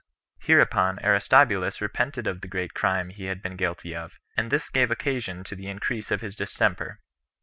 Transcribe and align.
Hereupon 0.39 0.97
Aristobulus 1.05 1.79
repented 1.79 2.25
of 2.25 2.41
the 2.41 2.47
great 2.47 2.73
crime 2.73 3.09
he 3.11 3.25
had 3.25 3.39
been 3.39 3.55
guilty 3.55 3.95
of, 3.95 4.17
and 4.35 4.49
this 4.49 4.67
gave 4.71 4.89
occasion 4.89 5.43
to 5.43 5.55
the 5.55 5.67
increase 5.67 6.09
of 6.09 6.21
his 6.21 6.35
distemper. 6.35 6.97